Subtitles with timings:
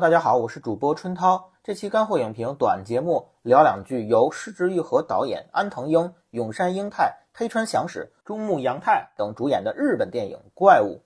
[0.00, 1.52] 大家好，我是主播春涛。
[1.62, 10.96] 这期干货影评短节目聊两句，由市之愈和导演安藤英、永山英太、黑川祥史、中木阳太等主演的日本电影《怪物》。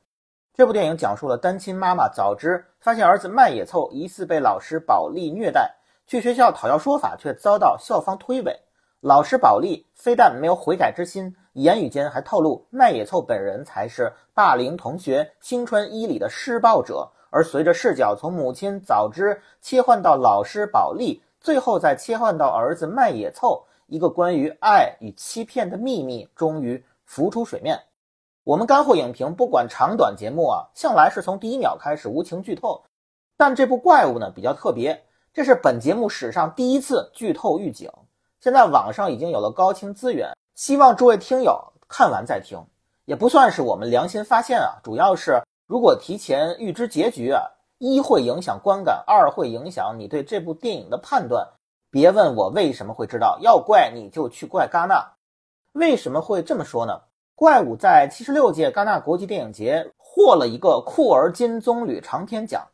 [0.55, 5.71] 这部电影讲述了单亲妈妈早知发现儿子麦野凑疑似被老师保利虐待，
[6.07, 8.57] 去学校讨要说法，却遭到校方推诿。
[9.01, 17.13] 老师保利非但没有悔改之心，言语间还透露麦野凑本人才是霸凌同学新川一里的施暴者。
[17.31, 27.79] 而随着视角从母亲早知切换到老师保利，最后再切换到儿子麦野凑，一个关于爱与欺骗的秘密终于浮出水面。
[28.45, 32.83] 我们干货影评不管长短节目啊，向来是从第一秒开始无情剧透。
[33.37, 37.91] 但这部怪物呢比较特别，这是本节目史上第一次剧透预警。
[38.41, 42.59] 现在网上已经有了高清资源，希望诸位听友看完再听，
[43.05, 45.43] 也不算是我们良心发现啊，主要是。
[45.69, 47.43] 如果提前预知结局啊，
[47.77, 51.47] 一会影响观感，二会影响你对这部电影的判断。
[51.91, 55.13] 别问我为什么会知道，要怪你就去怪戛纳。
[55.75, 57.03] 为什么会这么说呢？
[57.35, 62.67] 怪物在七十六届戛纳国际电影节获了一个酷儿金棕榈长片奖，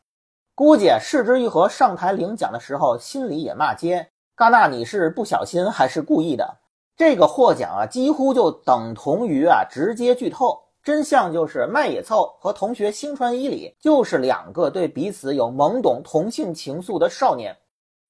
[0.55, 6.59] 估计市之愈合上台领奖的时候，心里也骂街：戛纳你是不小心还是故意的？
[6.95, 10.64] 这个获奖啊，几乎就等同于啊直接剧透。
[10.85, 17.57] 真相就是麦野凑和同学星川伊里就是两个对彼此有懵懂同性情愫的少年。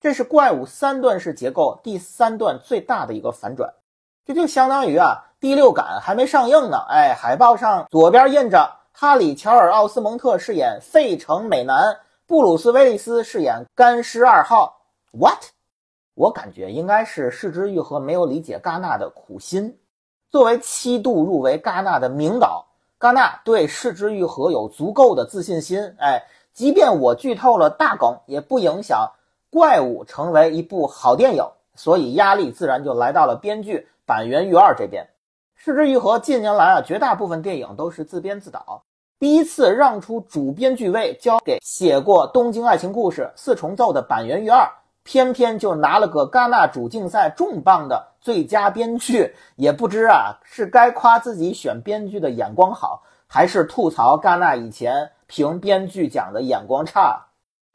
[0.02, 3.73] 这是怪物三段式结构第三段最大的一个反转。
[4.26, 14.81] 这就相当于啊，第六感还没上映呢，哎，海报上左边印着哈里乔尔奥斯蒙特饰演费城美男，布鲁斯威利斯饰演干尸二号。
[15.14, 15.46] What？
[16.14, 19.80] 我感觉应该是市之愈合没有理解戛纳的苦心。
[20.35, 22.66] 作为七度入围戛纳的名导，
[23.00, 25.96] 戛纳对市之愈合有足够的自信心。
[25.97, 29.09] 哎，即便我剧透了大梗，也不影响
[29.50, 31.45] 《怪物》成为一部好电影。
[31.74, 35.07] 所以压力自然就来到了编剧板垣裕二这边。
[35.56, 38.84] 市之愈合近年来啊，绝大部分电影都是自编自导，
[39.18, 44.69] 第一次让出主编剧位交给写过《东京爱情故事》《四重奏》的板垣裕二。
[45.07, 57.24] 偏偏就拿了个戛纳主竞赛重磅的最佳编剧，也不知啊是该夸自己选编剧的眼光好，还是吐槽戛纳以前评编剧奖的眼光差。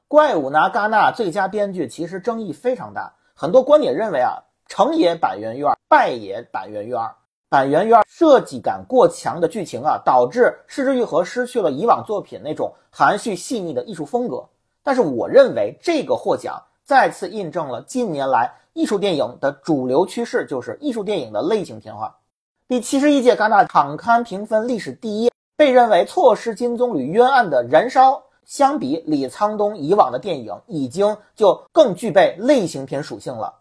[0.09, 7.09] 怪物拿戛纳最佳编剧，其实争议非常大，很多观点认为啊，成也板垣裕二，败也板垣裕二。
[7.49, 14.45] 板垣裕二设计感过强的剧情啊，导致失之愈合失去了以往作品那种含蓄细腻的艺术风格。
[14.83, 16.61] 但是我认为这个获奖。
[16.83, 22.19] 再次印证了近年来艺术电影的主流趋势，就是艺术电影的类型片化。
[22.69, 28.13] 第七十一届戛纳场刊评分历史第一，被认为错失金棕榈冤案的《燃烧》，
[28.45, 33.55] 相比李沧东以往的电影，已经就更具备类型片属性了。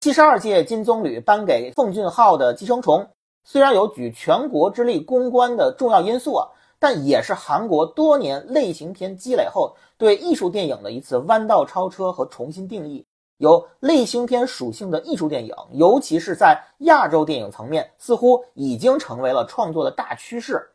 [0.00, 3.00] 七十二届金棕榈颁给奉俊昊的《寄生虫》，
[3.44, 6.48] 虽然有举全国之力攻关的重要因素啊。
[6.82, 13.04] 但也是韩国多年类型片积累后对艺术电影的一次弯道超车和重新定义。
[13.40, 20.68] 有类型片属性的艺术电影，尤其是在亚洲电影层面，似乎已经成为了创作的大趋势。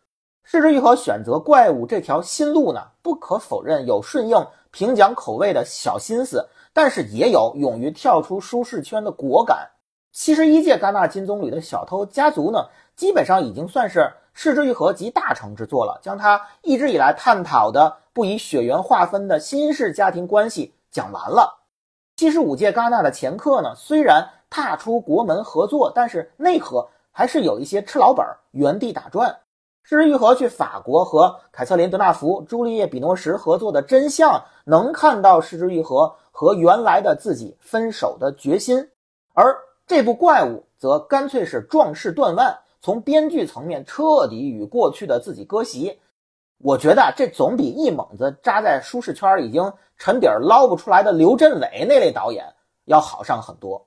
[0.43, 2.81] 失之愈合选择怪物这条新路呢？
[3.03, 6.43] 不可否认有顺应评奖口味的小心思，
[6.73, 9.69] 但是也有勇于跳出舒适圈的果敢。
[10.11, 12.65] 七十一届戛纳金棕榈的小偷家族呢，
[12.95, 14.11] 基本上已经算是。
[14.37, 21.64] 失之愈合集大成之作了，将他一直以来探讨的不以血缘划分的新式家庭关系讲完了。
[22.15, 29.37] 七十五届戛纳的前客呢，虽然踏出国门合作，但是内核还是有一些吃老本、原地打转。
[29.83, 38.89] 失之愈合去法国和凯瑟琳·德纳福、朱丽叶·比诺什合作的真相，能看到失之愈合和原来的自己分手的决心。
[39.33, 39.53] 而
[39.85, 42.57] 这部怪物则干脆是壮士断腕。
[42.81, 45.99] 从编剧层面彻底与过去的自己割席，
[46.59, 52.45] 我觉得这总比一猛子扎在舒适圈已经沉底儿捞不出来的刘镇伟那类导演
[52.85, 53.85] 要好上很多。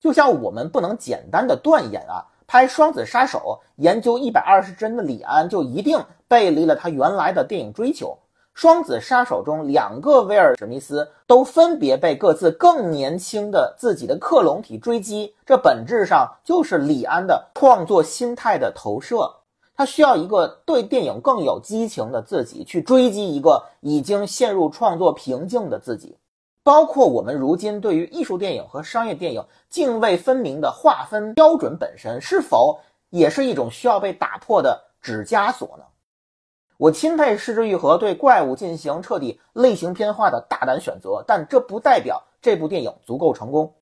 [0.00, 8.16] 就像我们不能简单的断言啊，拍《双子杀手》研究一百二十帧的李安就一定背离了他原来的电影追求。
[8.54, 19.32] 双子杀手中，两个威尔史密斯都分别被各自更年轻的自己的克隆体追击，这本质上就是李安的创作心态的投射。
[19.78, 26.16] 他需要一个对电影更有激情的自己，去追击一个已经陷入创作瓶颈的自己。
[26.64, 32.80] 包括我们如今对于艺术电影和商业电影泾渭分明的划分标准本身，是否
[33.10, 35.84] 也是一种需要被打破的纸枷锁呢？
[36.76, 43.72] 我钦佩失之愈合对怪物进行彻底类型片化的大胆选择，但这不代表这部电影足够成功。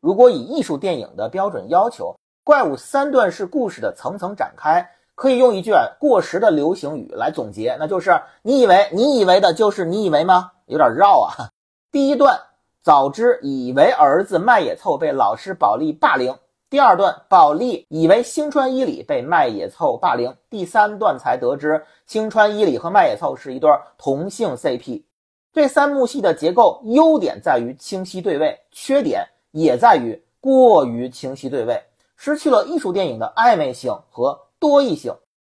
[0.00, 11.50] 如果以艺术电影的标准要求，怪物三段式故事的层层展开，可以用一句过时的流行语来总结，那就是“你以为你以为的就是你以为吗？”有点绕啊。
[11.92, 12.40] 第一段，
[12.82, 16.36] 早知以为儿子麦野凑被老师保利霸凌。
[16.68, 20.34] 第二段，保利以为星川伊里被麦野凑霸凌。
[20.50, 25.04] 第三段才得知星川伊里和麦野凑是一对同性 CP。
[25.52, 31.80] 这三幕戏的结构优点在于清晰对位，缺点也在于过于清晰对位，
[32.16, 35.14] 失去了艺术电影的暧昧性和多义性。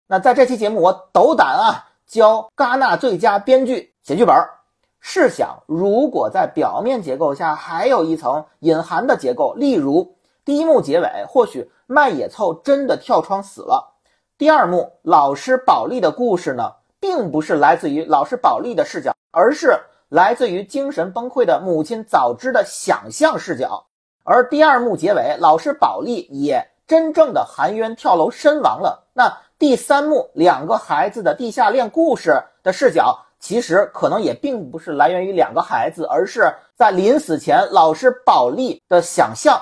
[0.07, 4.35] 那在这期节目，我斗胆啊，教戛纳最佳编剧写剧本。
[4.99, 10.15] 试想，如果在表面结构下还有一层隐含的结构，例如。
[10.43, 13.93] 第一幕结尾，或许麦野凑真的跳窗死了。
[14.37, 19.79] 第二幕，老师保利的故事呢，并不是来自于老师保利的视角，而是
[20.09, 23.85] 来自于精神崩溃的母亲早知的想象视角。
[24.23, 29.07] 而第二幕结尾，老师保利也真正的含冤跳楼身亡了。
[29.13, 39.59] 那第三幕，两个孩子的地下恋故事的视角，其实可能也并不是来源于两个孩子，而是在临死前老师保利的想象。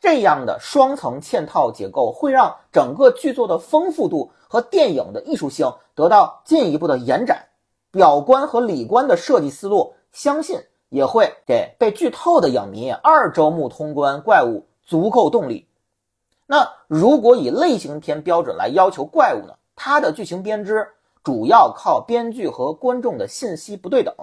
[0.00, 7.46] 这样的双层嵌套结构会让整个剧作的丰富度和电影的艺术性得到进一步的延展，
[7.92, 15.68] 表观和里观的设计思路，相信也会给被剧透的影迷二周目通关怪物足够动力。
[16.52, 19.54] 那如果以类型片标准来要求怪物呢？
[19.74, 20.86] 它的剧情编织
[21.24, 24.14] 主要靠编剧和观众的信息不对等，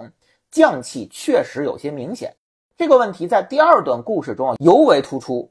[0.52, 2.36] 降气确实有些明显。
[2.78, 5.50] 这个问题在第二段故事中尤为突出。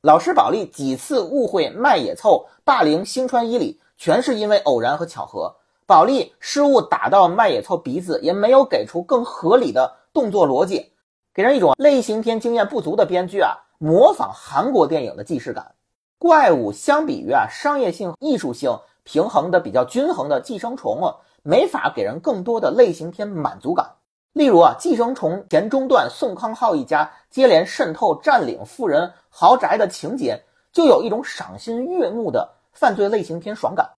[0.00, 5.54] 老师保利几次误会麦野凑霸凌星川伊里，全是因为偶然和巧合。
[5.86, 10.90] 保利失误打到麦野凑鼻子，也没有给出更合理的动作逻辑，
[11.32, 15.76] 给人一种类型片经验不足的编剧啊模仿韩国电影的既视感。
[16.18, 23.88] 怪物相比于啊商业性、艺术性平衡的比较均衡的寄生虫啊，没法给人更多的类型片满足感。
[24.32, 30.42] 例如啊，寄生虫前中段，宋康昊一家接连渗透占领富人豪宅的情节，
[30.72, 33.88] 就有一种赏心悦目的犯罪类型片爽感。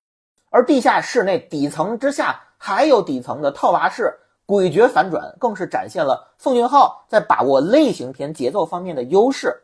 [0.51, 4.15] 而地下室那底层之下还有底层的套娃式
[4.47, 9.63] 诡谲反转，更是展现了奉俊昊在把握类型片节奏方面的优势。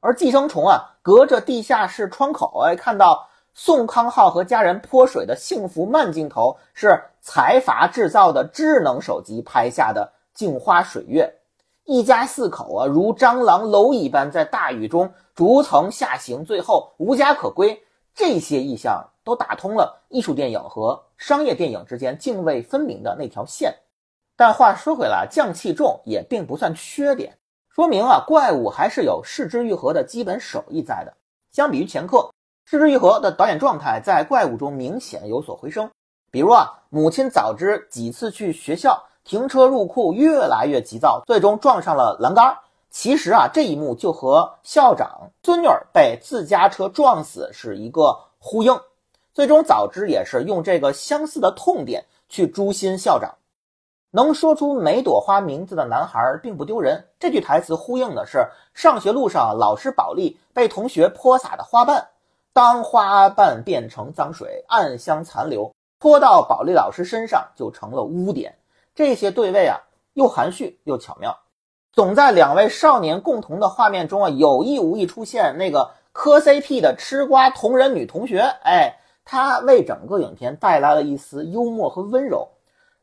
[0.00, 3.28] 而寄生虫啊，隔着地下室窗口，哎，看到。
[3.52, 11.28] 宋康昊和家人泼水的幸福慢镜头是财阀制造的智能手机拍下的镜花水月，
[11.84, 17.82] 一家四口啊如蟑螂蝼蚁般在大雨中逐层下行，最后无家可归。
[18.14, 23.74] 这些意象都打通了艺术电影和商业电影之间泾渭分明的那条线。
[24.36, 27.36] 但话说回来，降气重也并不算缺点，
[27.74, 31.14] 说明啊怪物还是有视之愈合的基本手艺在的。
[31.52, 32.30] 相比于前客。
[32.66, 35.90] 视之愈合的导演状态在怪物中明显有所回升，
[36.30, 42.56] 比如啊，母亲早知几次去学校停车入库越来越急躁，最终撞上了栏杆。
[42.88, 48.78] 其实啊，这一幕就和校长孙女儿被自家车撞死是一个呼应。
[49.34, 53.34] 最终早知也是用这个相似的痛点去诛心校长。
[54.12, 62.08] 能说出每朵花名字的男孩并不丢人，这句台词呼应的是上学路上老师保利被同学泼洒的花瓣。
[62.52, 68.56] 当花瓣变成脏水，暗香残留，泼到保利老师身上就成了污点。
[68.92, 69.78] 这些对位啊，
[70.14, 71.38] 又含蓄又巧妙，
[71.92, 78.40] 总在两位少年共同的画面中啊，有意无意出现那个磕 CP 的吃瓜同人女同学。
[78.64, 82.48] 哎，她为整个影片带来了一丝幽默和温柔，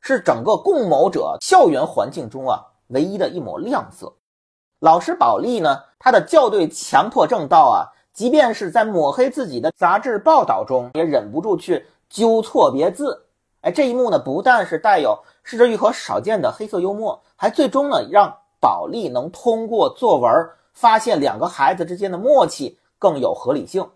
[0.07, 4.13] 是整个共谋者校园环境中啊唯一的一抹亮色。
[4.79, 7.91] 老师保利呢，他的校对强迫症到啊。
[8.13, 13.27] 即便是在抹黑自己的杂志报道中，也忍不住去纠错别字。
[13.61, 20.31] 哎，这一幕呢，不但是带有失之愈合少见的黑色幽默，还最终呢让保利能通过作文
[20.73, 23.87] 发现两个孩子之间的默契更有合理性。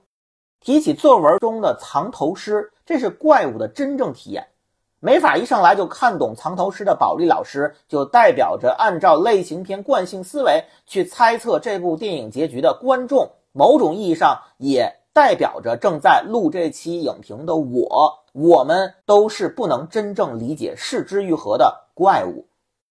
[0.59, 4.45] 提起作文中的藏头诗，这是怪物的真正体验。
[5.03, 13.27] 没法一上来就看懂藏头诗的保利老师，就代表着按照类型片惯性思维去猜测这部电影结局的观众。
[13.51, 22.45] 某种意义上也代表着正在录这期影评的我，我们都是不能真正理解视之愈合的怪物。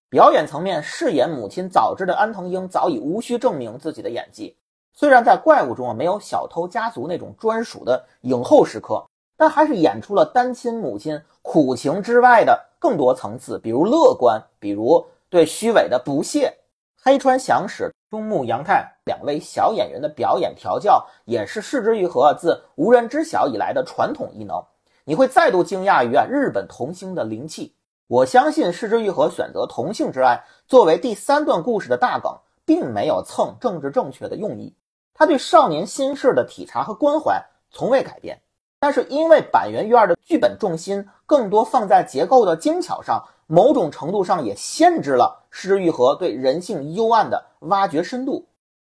[0.09, 4.57] 表演层面，饰演母亲早知的安藤英早已无需证明自己的演技。
[4.91, 9.05] 虽然在怪物中啊没有小偷家族那种专属的影后时刻，
[9.41, 16.55] 但还是演出了单亲母亲苦情之外的更多层次，比如乐观，比如对虚伪的不屑。
[17.01, 24.63] 黑川祥史、中木阳太两位小演员的表演调教，也是市之愈合自无人知晓以来的传统艺能。
[25.05, 27.75] 你会再度惊讶于啊日本童星的灵气。
[28.05, 32.31] 我相信市之愈合选择同性之爱作为第三段故事的大梗，
[32.63, 34.75] 并没有蹭政治正确的用意。
[35.15, 38.39] 他对少年心事的体察和关怀从未改变，
[38.81, 43.23] 但是因为板垣院的剧本重心更多放在结构的精巧上。
[43.53, 48.47] 某种程度上也限制了失之愈合对人性幽暗的挖掘深度。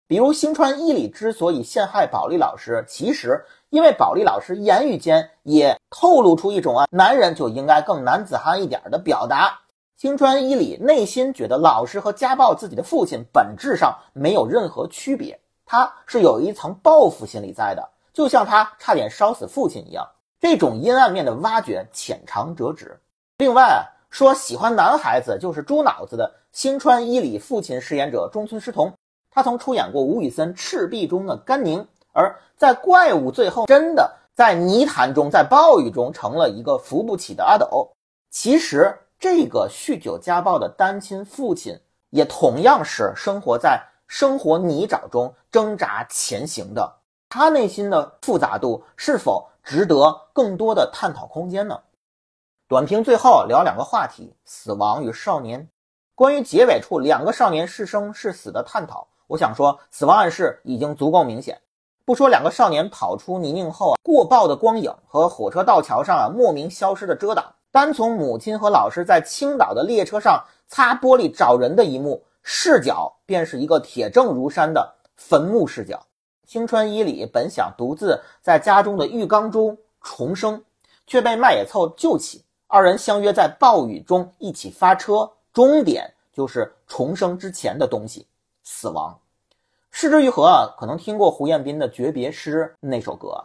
[0.06, 9.58] 比如星川伊里之所以陷害保利老师，其实因为保利老师言语间也透露出一种啊，男人就应该更男子汉一点的表达。
[9.96, 20.06] 星川伊里内心觉得老师和家暴自己的父亲本质上没有任何区别，他是有一层报复心理在的，就像他差点烧死父亲一样。
[20.40, 23.00] 这种阴暗面的挖掘浅尝辄止。
[23.38, 23.86] 另外。
[24.10, 28.92] 说喜欢男孩子就是猪脑子的星川伊里父亲饰演者中村狮童，
[29.30, 37.92] 他曾出演过吴宇森《赤壁》中的甘宁，而在怪物最后真的在泥潭中，在暴雨中成了一个扶不起的阿斗。
[38.32, 41.78] 其实这个酗酒家暴的单亲父亲，
[42.10, 46.92] 也同样是生活在生活泥沼中挣扎前行的，
[47.32, 51.78] 他内心的复杂度是否值得更多的探讨空间呢？
[52.66, 55.68] 短评最后聊两个话题：死亡与少年。
[56.16, 61.56] 关于结尾处两个少年是生是死的探讨，我想说，死亡暗示已经足够明显。
[62.04, 76.04] 不说两个少年跑出泥泞后啊，过曝的光影和火车道桥上啊莫名消失的遮挡，单从母亲和老师在青岛的列车上擦玻璃找人的一幕，视角便是一个铁证如山的坟墓视角。
[76.50, 80.64] 青川伊里本想独自在家中的浴缸中重生，
[81.06, 82.44] 却被麦野凑救起。
[82.66, 88.26] 二人相约在暴雨中一起发车，终点就是重生之前的东西——
[88.64, 89.16] 死亡。
[89.92, 93.44] 失之愈合，可能听过胡彦斌的《诀别诗》那首歌，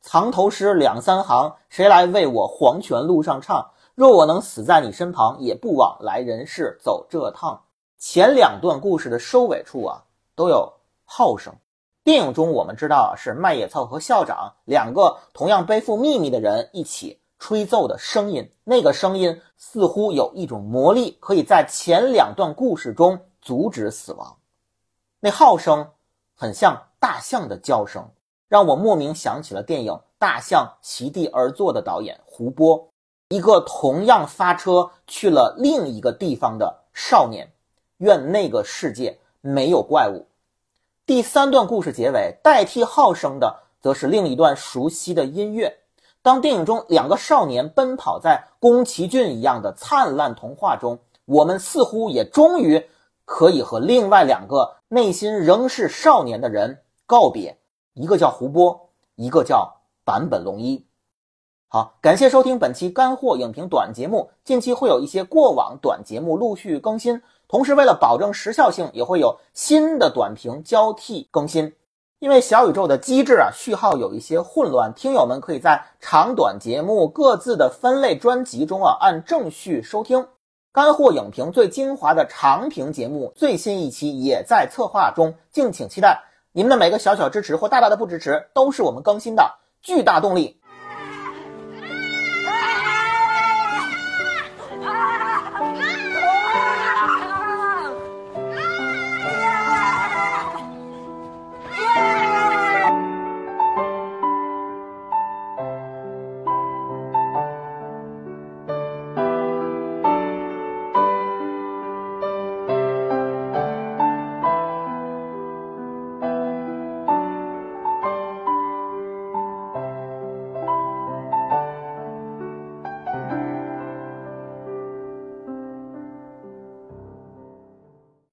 [0.00, 3.72] 藏头诗两三行，谁来为我黄泉路上唱？
[3.94, 7.62] 若我能死在你身旁，也不枉来人世走这趟。
[7.98, 10.02] 前两段故事的收尾处啊，
[10.34, 10.72] 都有
[11.04, 11.54] 号声。
[12.04, 17.20] 电影中我们知道是麦野凑和校长两个同样背负秘密的人一起。
[17.40, 24.38] 吹奏的声音，那个声音似乎有一种魔力，可以在前两段故事中阻止死亡。
[25.20, 25.88] 那号声
[26.34, 28.10] 很像大象的叫声，
[28.48, 32.90] 让我莫名想起了电影《大象席地而坐》的导演胡波，
[33.28, 37.48] 一个同样发车去了另一个地方的少年。
[37.98, 40.26] 愿那个世界没有怪物。
[41.08, 45.78] 第三段故事结尾，代替号声的，则是另一段熟悉的音乐。
[46.20, 52.84] 当电影中两个少年奔跑在宫崎骏一样的灿烂童话中，我们似乎也终于
[53.24, 57.56] 可以和另外两个内心仍是少年的人告别。
[57.94, 60.84] 一个叫胡波，一个叫坂本龙一。
[61.68, 64.30] 好，感谢收听本期干货影评短节目。
[64.44, 71.74] 近期会有一些过往短节目陆续更新，同时为了保证时效性，也会有新的短评交替更新。
[72.18, 80.26] 因为小宇宙的机制啊，序号有一些混乱，听友们可以在长短节目各自的分类专辑中啊按正序收听。
[80.72, 86.22] 干货影评最精华的长评节目最新一期也在策划中，敬请期待。
[86.52, 89.50] 你们的每个小小支持或大大的不支持，都是我们更新的
[89.80, 90.57] 巨大动力。